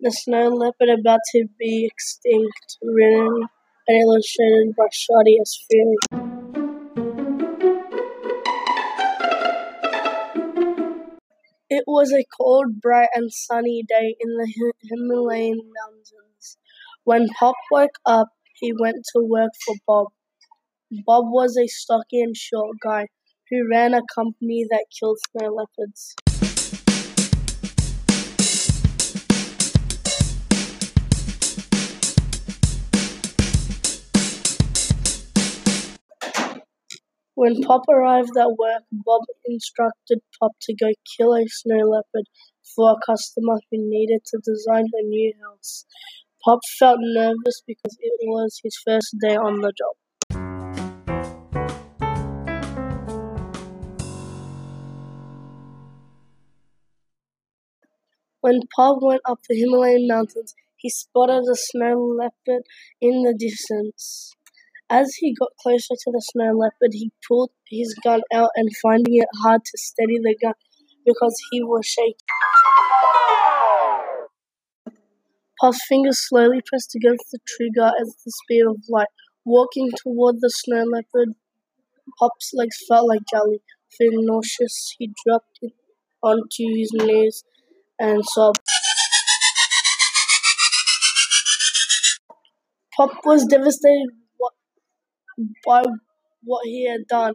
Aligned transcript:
The 0.00 0.12
Snow 0.12 0.46
Leopard 0.50 0.96
About 1.00 1.18
to 1.32 1.46
Be 1.58 1.84
Extinct, 1.84 2.78
written 2.80 3.48
and 3.88 4.00
illustrated 4.00 4.76
by 4.76 4.84
Shadi 4.84 5.40
S. 5.40 5.58
Fury. 5.68 5.96
It 11.68 11.82
was 11.88 12.12
a 12.12 12.24
cold, 12.40 12.80
bright 12.80 13.08
and 13.12 13.32
sunny 13.32 13.82
day 13.88 14.14
in 14.20 14.36
the 14.36 14.72
Himalayan 14.88 15.58
mountains. 15.58 16.58
When 17.02 17.26
Pop 17.36 17.56
woke 17.72 17.98
up, 18.06 18.28
he 18.54 18.72
went 18.78 19.04
to 19.16 19.24
work 19.24 19.50
for 19.66 19.74
Bob. 19.84 20.06
Bob 21.04 21.24
was 21.26 21.58
a 21.58 21.66
stocky 21.66 22.20
and 22.20 22.36
short 22.36 22.76
guy 22.80 23.08
who 23.50 23.68
ran 23.68 23.94
a 23.94 24.02
company 24.14 24.64
that 24.70 24.84
killed 24.96 25.18
snow 25.32 25.48
leopards. 25.48 26.14
When 37.40 37.62
Pop 37.62 37.82
arrived 37.88 38.36
at 38.36 38.56
work, 38.58 38.82
Bob 38.90 39.22
instructed 39.46 40.18
Pop 40.40 40.50
to 40.62 40.74
go 40.74 40.88
kill 41.16 41.36
a 41.36 41.44
snow 41.46 41.84
leopard 41.86 42.26
for 42.74 42.90
a 42.90 42.96
customer 43.06 43.60
who 43.70 43.78
needed 43.78 44.22
to 44.26 44.40
design 44.44 44.86
her 44.92 45.02
new 45.04 45.32
house. 45.40 45.84
Pop 46.44 46.58
felt 46.80 46.98
nervous 47.00 47.62
because 47.64 47.96
it 48.00 48.12
was 48.22 48.58
his 48.64 48.76
first 48.84 49.14
day 49.22 49.36
on 49.36 49.60
the 49.60 49.72
job. 49.72 49.94
When 58.40 58.62
Pop 58.74 58.98
went 59.00 59.22
up 59.24 59.38
the 59.48 59.54
Himalayan 59.60 60.08
mountains, 60.08 60.56
he 60.76 60.90
spotted 60.90 61.44
a 61.48 61.54
snow 61.54 62.16
leopard 62.18 62.64
in 63.00 63.22
the 63.22 63.32
distance. 63.38 64.34
As 64.90 65.14
he 65.16 65.34
got 65.34 65.50
closer 65.60 65.94
to 65.94 66.10
the 66.12 66.22
snow 66.32 66.52
leopard, 66.52 66.92
he 66.92 67.12
pulled 67.26 67.50
his 67.68 67.94
gun 68.02 68.22
out 68.32 68.48
and 68.56 68.70
finding 68.82 69.18
it 69.18 69.28
hard 69.42 69.62
to 69.62 69.72
steady 69.76 70.16
the 70.18 70.34
gun 70.40 70.54
because 71.04 71.36
he 71.50 71.62
was 71.62 71.84
shaking. 71.84 72.14
Pop's 75.60 75.84
fingers 75.86 76.26
slowly 76.26 76.62
pressed 76.64 76.94
against 76.94 77.30
the 77.30 77.38
trigger 77.46 77.88
at 77.88 78.06
the 78.06 78.32
speed 78.44 78.62
of 78.66 78.76
light. 78.88 79.08
Walking 79.44 79.90
toward 80.02 80.36
the 80.40 80.48
snow 80.48 80.84
leopard, 80.84 81.34
Pop's 82.18 82.52
legs 82.54 82.76
felt 82.88 83.08
like 83.08 83.20
jelly. 83.30 83.60
Feeling 83.90 84.24
nauseous, 84.24 84.94
he 84.98 85.12
dropped 85.26 85.58
it 85.60 85.72
onto 86.22 86.74
his 86.74 86.92
knees 86.94 87.44
and 87.98 88.24
sobbed. 88.24 88.60
Pop 92.96 93.12
was 93.24 93.44
devastated 93.44 94.08
by 95.64 95.82
what 96.44 96.64
he 96.64 96.88
had 96.88 97.06
done. 97.08 97.34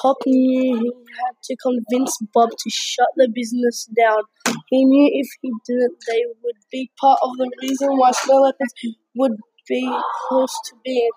Pop 0.00 0.16
knew 0.26 0.78
he 0.78 0.92
had 1.18 1.34
to 1.42 1.56
convince 1.56 2.16
Bob 2.32 2.50
to 2.50 2.70
shut 2.70 3.08
the 3.16 3.28
business 3.34 3.88
down. 3.98 4.22
He 4.68 4.84
knew 4.84 5.10
if 5.12 5.28
he 5.42 5.52
didn't, 5.66 5.96
they 6.08 6.24
would 6.42 6.56
be 6.70 6.90
part 7.00 7.18
of 7.22 7.36
the 7.36 7.50
reason 7.62 7.96
why 7.98 8.12
snow 8.12 8.42
leopards 8.42 8.74
would 9.16 9.36
be 9.68 9.82
close 10.28 10.54
to 10.66 10.76
being. 10.84 11.10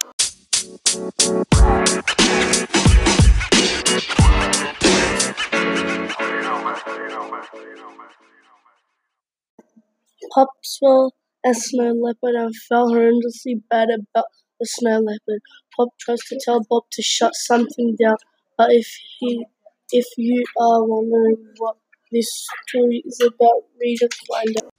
Pop 10.33 10.49
saw 10.63 11.09
snow 11.51 11.93
leopard 11.93 12.35
and 12.35 12.55
felt 12.55 12.91
horrendously 12.93 13.61
bad 13.69 13.89
about 13.89 14.25
the 14.59 14.65
snow 14.65 14.99
leopard. 14.99 15.41
Pop 15.75 15.89
tries 15.99 16.19
to 16.29 16.39
tell 16.43 16.61
Bob 16.69 16.83
to 16.91 17.01
shut 17.01 17.35
something 17.35 17.95
down, 17.95 18.17
but 18.57 18.71
if 18.71 18.87
he 19.19 19.45
if 19.91 20.05
you 20.17 20.43
are 20.59 20.83
wondering 20.83 21.47
what 21.57 21.77
this 22.11 22.29
story 22.67 23.03
is 23.05 23.19
about, 23.21 23.63
read 23.79 23.99
and 24.01 24.13
find 24.27 24.55
out. 24.63 24.73